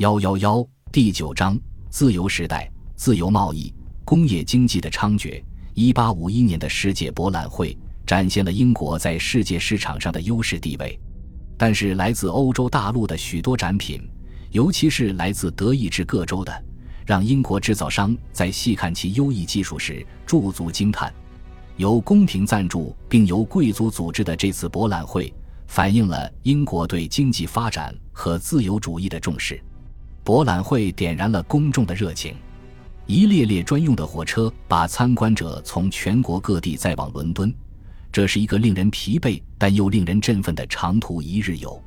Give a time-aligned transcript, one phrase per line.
[0.00, 3.70] 幺幺幺第九章自由时代、自由贸易、
[4.02, 5.44] 工业经济的猖獗。
[5.74, 7.76] 一八五一年的世界博览会
[8.06, 10.98] 展现了英国在世界市场上的优势地位，
[11.58, 14.00] 但是来自欧洲大陆的许多展品，
[14.52, 16.64] 尤其是来自德意志各州的，
[17.04, 21.12] 让英国制造商在细看其优异技术时驻足惊叹。
[21.76, 25.30] 由宫廷赞助并由贵族组织的这次博览会，
[25.66, 29.62] 反映了英国对经济发展和自由主义的重视。
[30.22, 32.34] 博览会点燃了公众的热情，
[33.06, 37.52] 一列列专用的火车把参观者从全国各地载往伦敦。
[38.12, 41.82] 这是一个令人疲惫但又令人振奋的长途一日游。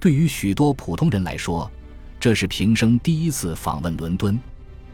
[0.00, 1.70] 对于许多普通人来说，
[2.18, 4.38] 这是平生第一次访问伦敦。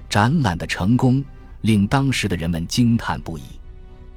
[0.09, 1.24] 展览的成功
[1.62, 3.42] 令当时的人们惊叹不已。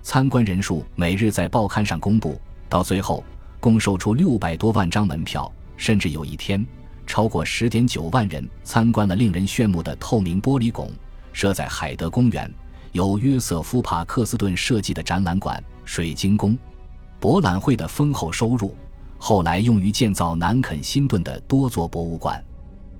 [0.01, 2.39] 参观人数每日在报刊上公布，
[2.69, 3.23] 到最后
[3.59, 6.65] 共售出六百多万张门票，甚至有一天。
[7.07, 10.91] 超过十点九万人参观了令人炫目的透明玻璃拱
[11.33, 12.53] 设在海德公园、
[12.91, 16.55] 由约瑟夫·帕克斯顿设计的展览馆——水晶宫。
[17.19, 18.75] 博览会的丰厚收入
[19.17, 22.43] 后来用于建造南肯辛顿的多座博物馆。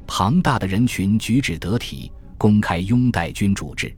[0.08, 3.96] 庞大的人群举止得体，公开拥戴君主制。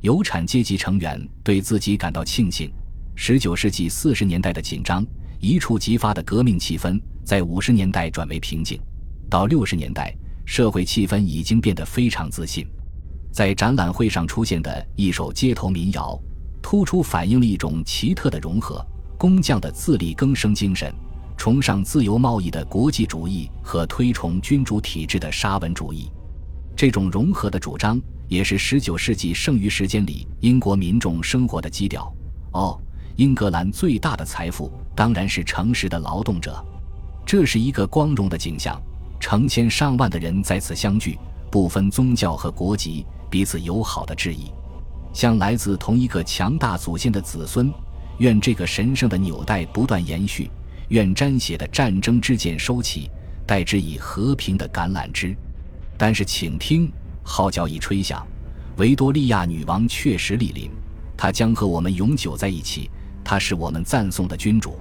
[0.00, 2.72] 有产阶级成员对自己感到庆幸。
[3.14, 5.06] 十九世纪四十年代的紧张、
[5.38, 8.80] 一触即发的革命气氛，在五十年代转为平静。
[9.32, 12.66] 到六十年代，社会气氛已经变得非常自信。
[13.32, 16.20] 在展览会上出现的一首街头民谣，
[16.60, 18.84] 突出反映了一种奇特的融合：
[19.16, 20.92] 工匠的自力更生精神，
[21.34, 26.10] 崇尚自由贸易的国际主义和推崇君主体制的沙文主义。
[26.76, 32.14] 这种融合的主张，也是十九世纪剩余时间里英国民众生活的基调。
[32.52, 32.78] 哦，
[33.16, 36.62] 英格兰最大的财富当然是诚实的劳动者，
[37.24, 38.78] 这是一个光荣的景象。
[39.22, 41.16] 成千上万的人在此相聚，
[41.48, 44.50] 不分宗教和国籍，彼此友好的致意，
[45.14, 47.72] 向来自同一个强大祖先的子孙，
[48.18, 50.50] 愿这个神圣的纽带不断延续，
[50.88, 53.08] 愿沾血的战争之剑收起，
[53.46, 55.36] 代之以和平的橄榄枝。
[55.96, 56.90] 但是，请听，
[57.22, 58.26] 号角已吹响，
[58.78, 60.68] 维多利亚女王确实莅临，
[61.16, 62.90] 她将和我们永久在一起，
[63.22, 64.76] 她是我们赞颂的君主。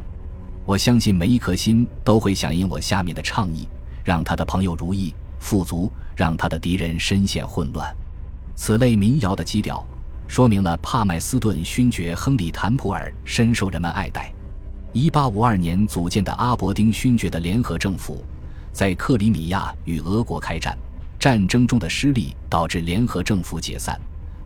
[0.65, 3.67] 我相信每一颗心都会响应我下面的倡议。
[4.03, 7.93] 让他的朋友如意富足，让他的敌人深陷混乱。
[8.55, 9.85] 此类民谣的基调，
[10.27, 14.31] 说明了帕麦斯顿勋爵亨利·坦普尔深受人们爱戴。
[14.93, 18.23] 1852年组建的阿伯丁勋爵的联合政府，
[18.73, 20.77] 在克里米亚与俄国开战
[21.17, 23.99] 战争中的失利，导致联合政府解散。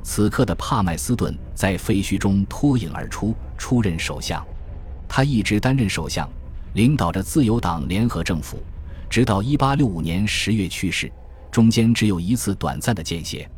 [0.04, 4.46] 此刻的帕麦斯顿在废墟中脱颖而出，出任首相。
[5.08, 6.30] 他一直担任首相，
[6.74, 8.64] 领导着自由党联合政府。
[9.10, 11.12] 直到1865年10月去世，
[11.52, 13.50] 中间只有一次短暂的间歇。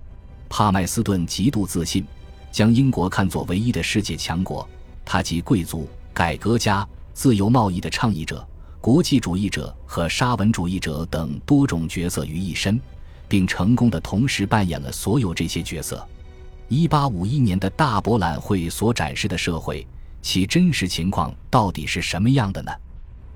[0.50, 2.06] 帕麦斯顿极度自信，
[2.52, 4.68] 将英国看作唯一的世界强国。
[5.03, 8.47] 他集贵族、改革家、自由贸易的倡议者、
[8.80, 12.80] 国际主义者和沙文主义者等多种角色于一身，
[13.28, 16.06] 并成功的同时扮演了所有这些角色。
[16.69, 19.88] 1851年的大博览会所展示的社会，
[20.22, 22.72] 其真实情况到底是什么样的呢？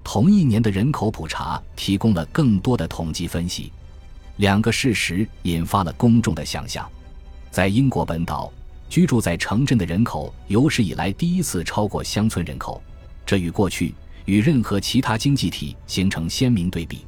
[0.03, 3.71] 同一年的人口普查提供了更多的统计分析，
[4.37, 6.89] 两个事实引发了公众的想象：
[7.49, 8.51] 在英国本岛，
[8.89, 12.81] 居住在城镇的人口有史以来第一次超过乡村人口，
[13.25, 13.93] 这与过去
[14.25, 17.05] 与任何其他经济体形成鲜明对比。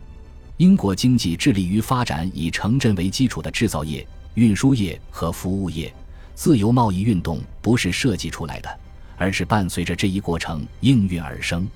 [0.58, 5.94] 英国经济致力于发展以城镇为基础的制造业、运输业和服务业，
[6.36, 8.80] 自由贸易运动不是设计出来的，
[9.18, 11.68] 而是伴随着这一过程应运而生。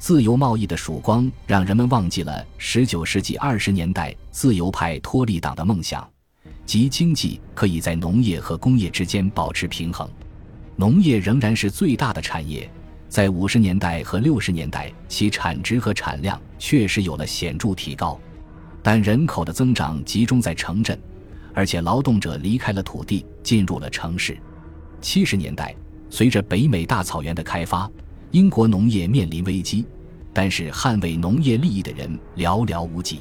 [0.00, 6.08] 自由贸易的曙光让人们忘记了19世纪20年代自由派托利党的梦想，
[6.64, 10.08] 即经济可以在农业和工业之间保持平衡。
[10.74, 12.68] 农业仍然是最大的产业，
[13.10, 18.18] 在50年代和60年代，其产值和产量确实有了显著提高，
[18.82, 20.98] 但人口的增长集中在城镇，
[21.52, 24.34] 而且劳动者离开了土地，进入了城市。
[25.02, 25.76] 70年代，
[26.08, 27.88] 随着北美大草原的开发。
[28.32, 29.84] 英国农业面临危机，
[30.32, 33.20] 但是捍卫农业利益的人寥寥无几。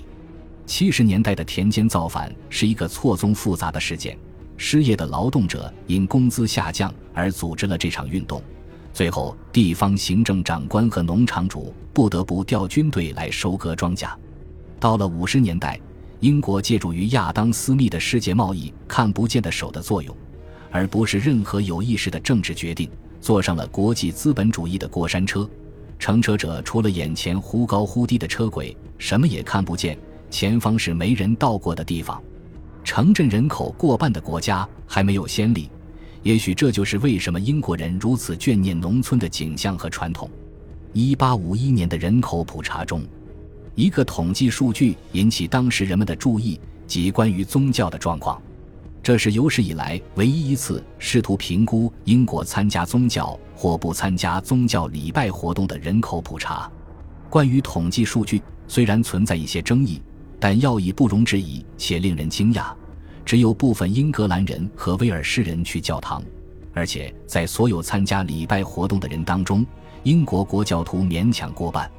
[0.67, 4.15] 七十年代的田间造反是一个错综复杂的事件，
[4.55, 8.39] 失业的劳动者因工资下降而组织了这场运动，
[8.93, 14.09] 最后地方行政长官和农场主不得不调军队来收割庄稼。
[14.79, 15.79] 到了五十年代，
[16.19, 20.15] 英国借助于亚当·斯密的世界贸易看不见的手的作用，
[20.69, 22.87] 而不是任何有意识的政治决定。
[23.21, 25.49] 坐上了国际资本主义的过山车，
[25.97, 29.97] 乘车者除了眼前忽高忽低的车轨，什么也看不见，
[30.29, 32.21] 前方是没人到过的地方，
[32.83, 35.69] 城镇人口过半的国家还没有先例。
[36.23, 40.29] 也许这就是为什么英国人如此眷念农村的景象和传统。
[40.91, 43.03] 一八五一年的人口普查中，
[43.75, 48.41] 一个统计数据引起当时人们的注意，即关于宗教的状况。
[49.09, 56.71] 这是有史以来唯一一次试图评估英国参加宗教或不参加宗教礼拜活动的人口普查。
[57.27, 59.99] 关于统计数据，虽然存在一些争议，
[60.39, 62.71] 但要义不容置疑且令人惊讶。
[63.25, 66.21] 只有部分英格兰人和威尔士人去教堂，
[66.75, 69.65] 而且在所有参加礼拜活动的人当中，
[70.03, 71.89] 英国国教徒勉强过半。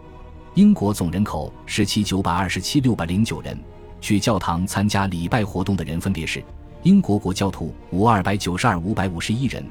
[0.55, 3.59] 英国总人口十七九百二十七六百零九人，
[4.01, 6.41] 去教堂参加礼拜活动的人分别是：
[6.83, 9.63] 英国国教徒五二百九十二五百五十一人，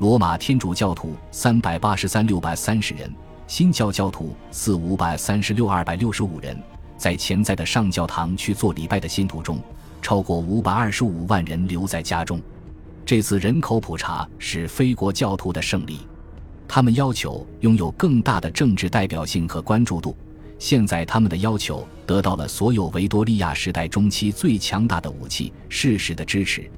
[0.00, 3.10] 罗马天主教徒三百八十三六百三十人，
[3.46, 6.54] 新教教徒四五百三十六二百六十五人。
[6.98, 9.58] 在潜在的上教堂去做礼拜的信徒中。
[10.02, 12.40] 超过五百二十五万人留在家中。
[13.04, 16.00] 这次人口普查是非国教徒的胜利，
[16.68, 20.14] 他们要求拥有更大的政治代表性和关注度。
[20.58, 26.68] 现在，他们的要求得到了所有维多利亚时代中期最强大的武器——事实的支持。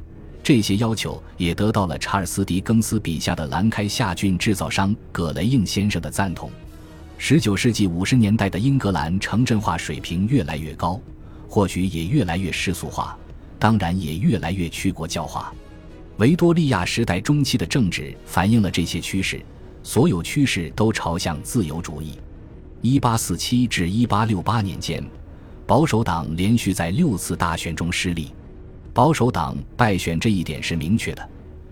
[0.43, 6.51] 这些要求也得到了查尔斯·狄更斯笔下的兰开夏郡制造商葛雷应先生的赞同。
[7.17, 11.01] 十九世纪五十年代的英格兰城镇化水平越来越高。
[11.49, 13.19] 或许也越来越世俗化，
[13.59, 15.53] 当然也越来越去国教化。
[16.19, 19.43] 维多利亚时代中期的政治反映了这些趋势，
[19.83, 22.13] 所有趋势都朝向自由主义。
[22.83, 25.05] 一八四七至一八六八年间，
[25.67, 28.33] 保守党连续在六次大选中失利。
[28.93, 31.29] 保守党败选这一点是明确的，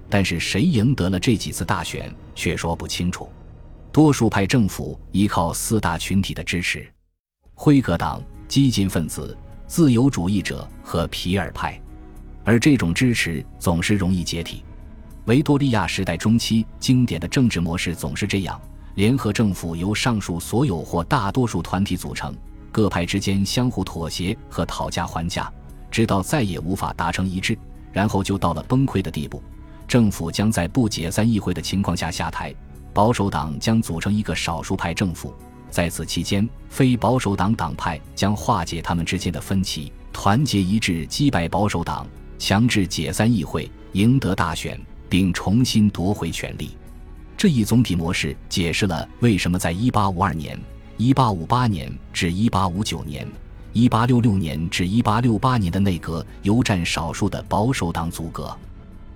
[0.08, 3.28] 但是谁赢得了这几次大选却说不清楚。
[3.90, 6.86] 多数派政府依靠四大群体的支持：
[7.54, 9.36] 辉格党、激进分子。
[9.66, 11.78] 自由主义者和皮尔派，
[12.42, 14.64] 而这种支持总是容易解体。
[15.26, 18.58] 维多利亚时代中期经典的政治模式总是这样：
[18.98, 22.34] 联合政府由上述所有或大多数团体组成，
[22.72, 25.48] 各派之间相互妥协和讨价还价，
[25.88, 27.56] 直到再也无法达成一致，
[27.92, 29.40] 然后就到了崩溃的地步。
[29.86, 32.52] 政府将在不解散议会的情况下下台，
[32.92, 35.32] 保守党将组成一个少数派政府。
[35.70, 42.04] 在此期间，非保守党党派将化解他们之间的分歧，团结一致击败保守党，
[42.36, 44.76] 强制解散议会，赢得大选，
[45.08, 46.72] 并重新夺回权力。
[47.38, 50.60] 这一总体模式解释了为什么在1852年、
[50.98, 53.28] 1858年至1859年、
[53.74, 58.54] 1866年至1868年的内阁由占少数的保守党组阁。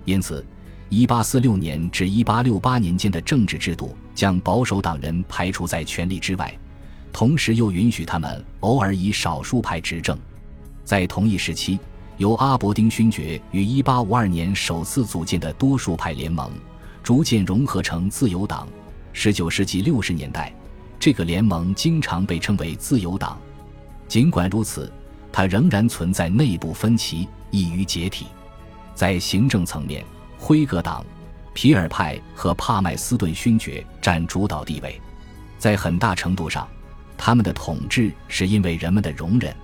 [0.04, 0.44] 因此。
[0.88, 6.54] 一八四六年至一八六八年间的政治制度将保守党人排除在权力之外，
[7.10, 10.18] 同时又允许他们偶尔以少数派执政。
[10.84, 11.78] 在同一时期，
[12.18, 16.52] 由阿伯丁勋爵于一八五二年首次组建的多数派联盟，
[17.02, 18.66] 逐渐融合成自由党。
[19.12, 20.54] 十九世纪六十年代，
[20.98, 23.38] 这个联盟经常被称为自由党。
[24.08, 24.90] 尽管如此，
[25.30, 28.26] 它仍然存在内部分歧，易于解体。
[28.94, 30.04] 在行政层面，
[30.38, 31.04] 辉格党、
[31.54, 35.00] 皮尔派和帕麦斯顿勋爵占主导地位，
[35.58, 36.68] 在很大程度上，
[37.16, 39.54] 他们的统治是因为人们的容忍。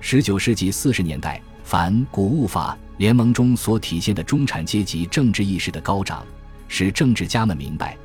[0.00, 6.24] 十九世纪四十年代，反谷物法联盟中所体现的中产阶级政治意识的高涨，
[6.68, 7.96] 使政治家们明白，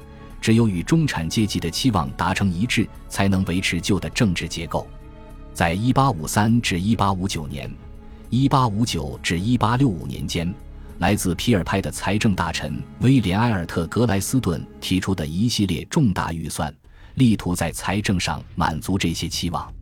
[0.41, 4.87] 只有与中产阶级的期望达成一致，才能维持旧的政治结构。
[5.53, 7.69] 在一八五三至一八五九年、
[8.29, 10.51] 一八五九至一八六五年间。
[10.99, 16.73] 来自皮尔派的财政大臣威廉·埃尔特·格莱斯顿提出的一系列重大预算，
[17.15, 19.73] 力图在财政上满足这些期望。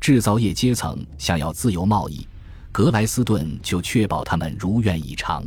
[0.00, 2.26] 制造业阶层想要自由贸易，
[2.70, 5.44] 格莱斯顿就确保他们如愿以偿。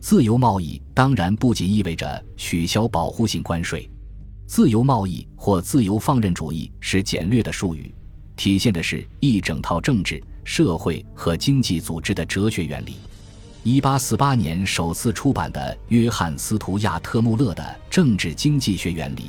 [0.00, 3.88] 自由贸易当然不仅意味着取消保护性关税。
[4.46, 7.94] 自由贸易或自由放任主义是简略的术语，
[8.36, 12.94] 体现的是一整套政治、社会和经济组织的哲学原理。
[13.64, 19.22] 一八四八年首次出版的约翰·斯图亚特·穆勒的《政治经济学原理》，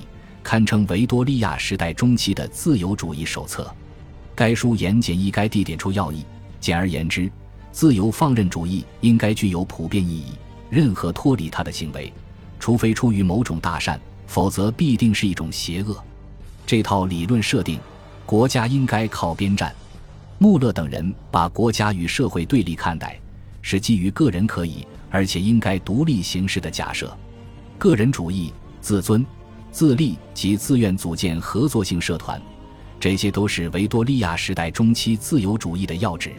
[0.43, 3.69] 堪称维多利亚时代中期的自由主义手册。
[4.35, 6.23] 该书言简意赅地点出要义。
[6.61, 7.29] 简而言之，
[7.71, 10.33] 自由放任主义应该具有普遍意义。
[10.69, 12.11] 任何脱离他的行为，
[12.59, 16.01] 除非出于某种大善，否则必定是一种邪恶。
[16.65, 17.79] 这套理论设定，
[18.25, 19.73] 国家应该靠边站。
[20.37, 23.19] 穆勒等人把国家与社会对立看待。
[23.61, 27.15] 是基于个人可以而且应该独立行事的假设，
[27.77, 29.25] 个人主义、自尊、
[29.69, 32.41] 自立及自愿组建合作性社团，
[33.01, 36.31] 这些都是维多利亚时代中期自由主义的要旨。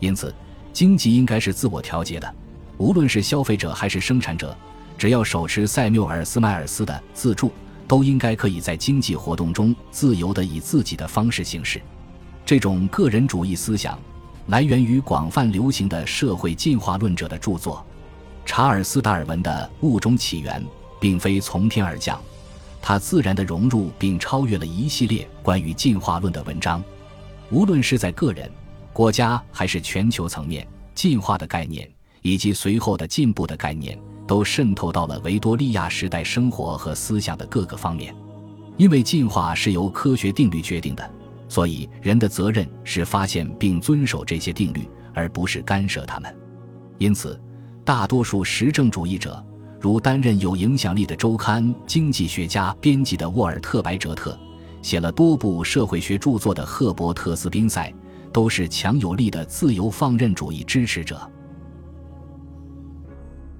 [0.00, 0.34] 因此，
[0.72, 2.34] 经济应该是自我调节的，
[2.78, 4.56] 无论是消费者还是生产者，
[4.98, 7.52] 只要手持塞缪尔斯迈尔斯的自助，
[7.88, 11.80] 都应该可以在经济活动中自由地以自己的方式行事。
[12.44, 13.98] 这种个人主义思想
[14.46, 17.84] 来源于广泛流行的社会进化论者的著作。
[18.44, 20.62] 查尔斯·达尔文的《物种起源》
[21.00, 22.20] 并非从天而降，
[22.80, 26.82] 它自然地融入并超越了一系列关于进化论的文章。
[27.50, 28.48] 无论是在个人、
[28.92, 31.90] 国家还是全球层面，进化的概念
[32.22, 38.14] 以及随后的进步的概念都渗透到了维多利亚时代生活和思想的各个方面。
[38.76, 41.10] 因为进化是由科学定律决定的。
[41.48, 46.36] 所以，人的责任是发现并遵守这些定律，而不是干涉他们。
[46.98, 47.40] 因此，
[47.84, 49.40] 大多数实证主义者，
[49.80, 54.36] 如担任有影响力的周刊《经济学家》编辑的沃尔特·白哲特，
[54.82, 57.94] 写了多部社会学著作的赫伯特·斯宾塞，
[58.32, 61.30] 都是强有力的自由放任主义支持者。